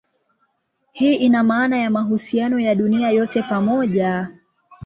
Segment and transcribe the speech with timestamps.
[0.91, 4.31] Hii ina maana ya mahusiano ya dunia yote pamoja.